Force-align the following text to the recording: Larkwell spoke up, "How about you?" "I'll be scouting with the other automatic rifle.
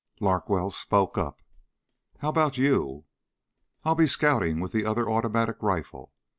Larkwell 0.19 0.71
spoke 0.71 1.15
up, 1.15 1.43
"How 2.21 2.29
about 2.29 2.57
you?" 2.57 3.05
"I'll 3.83 3.93
be 3.93 4.07
scouting 4.07 4.59
with 4.59 4.71
the 4.71 4.83
other 4.83 5.07
automatic 5.07 5.57
rifle. 5.61 6.11